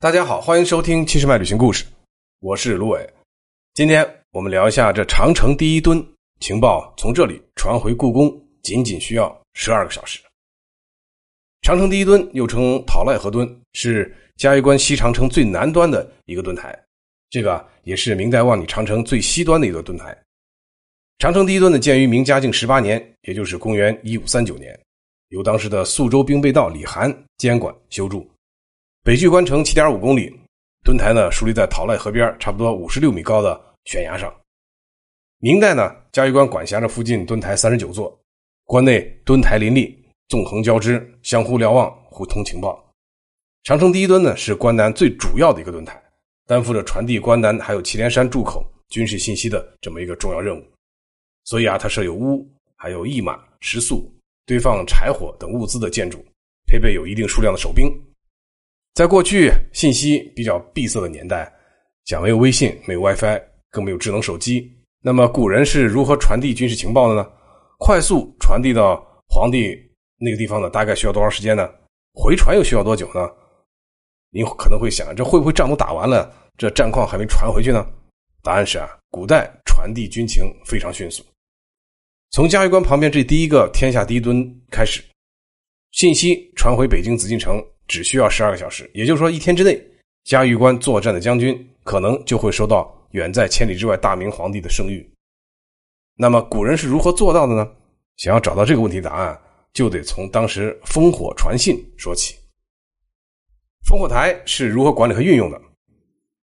[0.00, 1.84] 大家好，欢迎收听七十迈旅行故事，
[2.38, 3.04] 我是卢伟。
[3.74, 6.00] 今天我们聊一下这长城第一墩
[6.38, 8.32] 情报从这里传回故宫，
[8.62, 10.20] 仅仅需要十二个小时。
[11.62, 16.80] 长城第一墩又称讨赖河墩，是嘉峪关西长城最南端的一个墩台，
[17.28, 20.16] 这个也是明代万里长城最西端的一座墩台。
[21.18, 24.78] 长城第一墩呢，建于明嘉靖十八年，也就是公元一五三九年，
[25.30, 28.24] 由当时的宿州兵备道李涵监管修筑。
[29.08, 30.30] 北距关城七点五公里，
[30.84, 34.30] 墩台呢竖立在讨赖河边，差不多五十六米高的悬崖上。
[35.38, 38.14] 明代呢，嘉峪关管辖着附近墩台三十九座，
[38.64, 42.86] 关内墩台林立，纵横交织，相互瞭望，互通情报。
[43.64, 45.98] 长城第一墩呢是关南最主要的一个墩台，
[46.46, 50.62] 担负着传递关南还有祁连山筑口军事信息的这么一个重要任务。
[51.44, 52.46] 所以啊，它设有屋，
[52.76, 56.22] 还有驿马、食宿、堆放柴火等物资的建筑，
[56.66, 57.90] 配备有一定数量的守兵。
[58.98, 61.48] 在过去信息比较闭塞的年代，
[62.04, 64.68] 讲没有微信，没有 WiFi，更没有智能手机。
[65.00, 67.30] 那么古人是如何传递军事情报的呢？
[67.78, 69.78] 快速传递到皇帝
[70.18, 70.68] 那个地方呢？
[70.68, 71.70] 大概需要多长时间呢？
[72.12, 73.20] 回传又需要多久呢？
[74.30, 77.86] 您可能会想，这会不会仗都打完了，这战况还没传回去呢？
[78.42, 81.24] 答案是啊，古代传递军情非常迅速。
[82.32, 85.04] 从嘉峪关旁边这第一个天下第一墩开始，
[85.92, 89.82] 信息传回北京紫禁城只需要十二个小时，也就是说一天之内，
[90.24, 95.04] 嘉峪关作战的将军可能就会收到远在千里之外大明皇帝的圣谕。
[96.14, 97.68] 那么古人是如何做到的呢？
[98.16, 99.40] 想要找到这个问题答案，
[99.72, 102.34] 就得从当时烽火传信说起。
[103.86, 105.60] 烽火台是如何管理和运用的？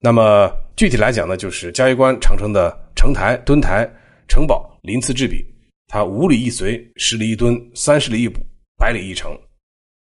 [0.00, 3.88] 那么具体来讲呢，就是嘉峪关长城的城台、墩台、
[4.28, 5.44] 城堡鳞次栉比。
[5.86, 8.40] 它五里一随，十里一墩，三十里一补，
[8.76, 9.36] 百里一城。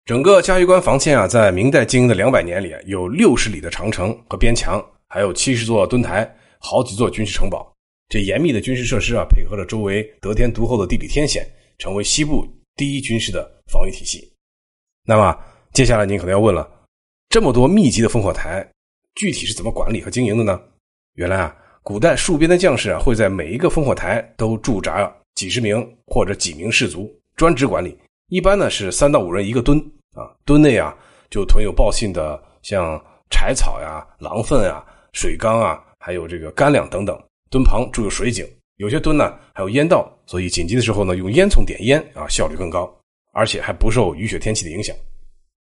[0.04, 6.28] 整个嘉峪关防线啊，在明代经营的两百年里，有六十里的长城和边墙，还有七十座墩台，
[6.58, 7.72] 好几座军事城堡。
[8.08, 12.44] 这严密的军事设施啊，配合着周围得天独厚的地理天险，成为西部
[12.74, 14.28] 第一军事的防御体系。
[15.04, 15.38] 那么，
[15.72, 16.68] 接下来您可能要问了：
[17.28, 18.68] 这么多密集的烽火台，
[19.14, 20.60] 具体是怎么管理和经营的呢？
[21.14, 25.14] 原来啊，古代戍边的将士啊，会在每一个烽火台都驻扎。
[25.36, 27.96] 几十名或者几名士卒专职管理，
[28.28, 29.82] 一般呢是三到五人一个墩
[30.14, 30.96] 啊，墩内啊
[31.30, 37.18] 就囤有报信的像柴草呀、狼粪啊、水缸啊，还有这个干粮等等。
[37.50, 38.46] 墩旁筑有水井，
[38.76, 42.90] 有些墩呢还有烟道，所以紧急的时候呢用烟囱点烟啊，效率更高，
[43.32, 44.94] 而且还不受雨雪天气的影响。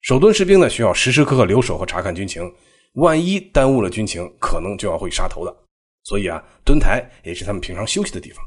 [0.02, 2.52] 守墩士兵呢需要时时刻刻留守和查看军情，
[2.94, 5.56] 万一耽误了军情，可能就要会杀头的。
[6.04, 8.44] 所以啊，墩台也是他们平常休息的地方。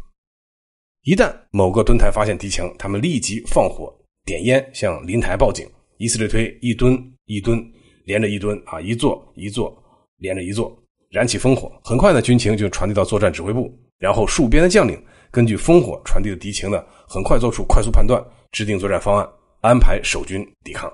[1.03, 3.94] 一旦某个墩台发现敌情，他们立即放火
[4.25, 5.69] 点烟，向林台报警。
[6.01, 7.63] 以此类推，一墩一墩
[8.06, 9.72] 连着一墩啊，一座一座
[10.17, 10.75] 连着一座，
[11.12, 11.72] 燃起烽火。
[11.84, 18.19] 很快呢，军情就传递到作战指挥部，然后戍边的将领根据烽火传递的敌情呢，很快做出快速判断，
[18.51, 19.29] 制定作战方案，
[19.61, 20.91] 安排守军抵抗。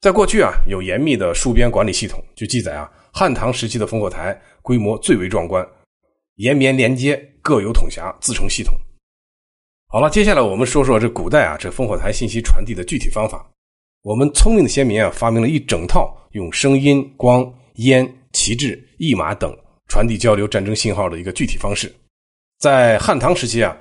[0.00, 5.64] 在过去啊，有严密的戍边管理系统，据记载啊，汉唐时期的烽火台规模最为壮观。
[6.38, 8.74] 延绵连接，各有统辖，自成系统。
[9.86, 13.48] 好了，接下来我们说说这古代啊，这烽火台信息传递的具体方法。
[14.06, 19.52] 我们聪明的先民啊，发明了一整套用声音、光、烟、旗帜、驿马等
[19.88, 21.92] 传递交流战争信号的一个具体方式。
[22.60, 23.76] 在汉唐时期啊，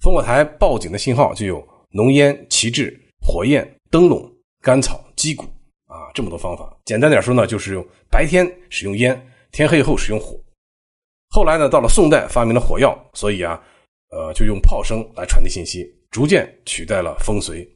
[0.00, 4.32] 烽火台报警的信号就有浓烟、旗帜、火焰、灯笼、
[4.62, 5.42] 干草、击鼓
[5.88, 6.72] 啊这么多方法。
[6.84, 9.20] 简单点说呢，就是用白天使用烟，
[9.50, 10.38] 天黑后使用火。
[11.30, 13.60] 后来呢，到了宋代，发明了火药，所以啊，
[14.10, 17.68] 呃，就用炮声来传递信息，逐渐取代了风随。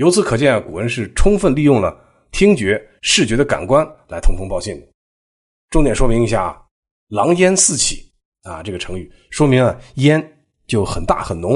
[0.00, 1.94] 由此可见啊，古人是充分利用了
[2.32, 4.86] 听觉、视觉的感官来通风报信的。
[5.68, 6.58] 重点说明一下啊
[7.12, 8.10] ，“狼烟四起”
[8.44, 11.52] 啊，这个成语说明啊，烟就很大很浓。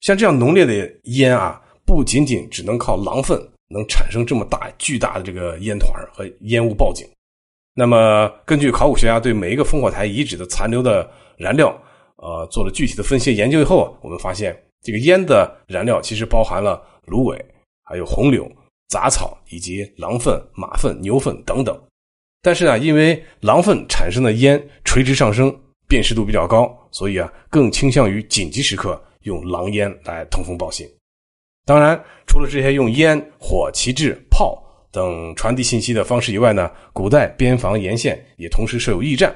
[0.00, 7.08] 像这样浓烈的烟啊，不仅仅只能靠狼粪能产生这么大巨大的这个烟团和烟雾报警。
[7.72, 11.70] 那么，根据考古学家对每一个烽火台遗址的残留的燃料，
[12.16, 17.42] 呃，做了具体的分析研究以后，我们发现这个烟的燃料其实包含了芦苇、
[17.84, 18.50] 还有红柳、
[18.88, 21.78] 杂草以及狼粪、马粪、牛粪等等。
[22.42, 25.54] 但是呢，因为狼粪产生的烟垂直上升，
[25.86, 30.86] 辨识度比较高，所以啊，更倾向于紧急时刻用狼烟来通风报信。
[31.64, 34.60] 当然，除了这些用烟、火、旗帜、炮。
[34.94, 39.34] 等传递信息的方式以外呢，古代边防沿线也同时设有驿站，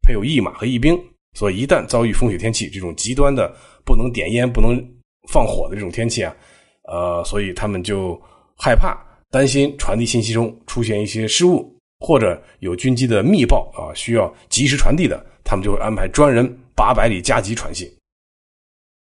[0.00, 0.98] 配有驿马和驿兵，
[1.34, 3.54] 所以一旦遭遇风雪天气这种极端的
[3.84, 4.82] 不能点烟、不能
[5.28, 6.34] 放火的这种天气啊，
[6.84, 8.20] 呃，所以他们就
[8.56, 8.96] 害怕
[9.30, 17.90] 担心传递信息中出现一些失误，或者有军机的密报啊需要及时传递的，他们就会安排专人八百里加急传信。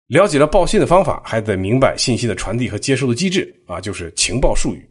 [0.07, 4.87] 了解了报信的方法，还得明白信息的传递和接收的机制啊，就是情报术语。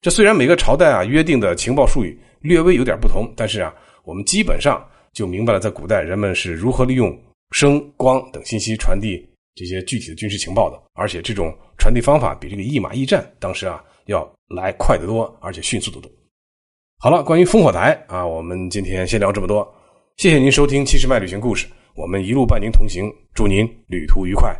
[0.00, 3.74] 这虽然每个朝代啊约定的情报术语略微有点不同，但是啊，
[4.04, 7.18] 我们基本上就明白了，在古代人们是如何利用
[7.50, 13.84] 声、光等信息传递这些具体的军事情报的，而且这种传递方法比这个驿马驿站当时啊。
[14.06, 16.12] 要来快得多，而且迅速得多。
[16.98, 19.66] 好了，关于烽火台啊，我们今天先聊这么多。
[20.18, 24.54] 谢谢您收听《七十迈旅行故事》，我们一路伴您同行，祝您旅途愉快。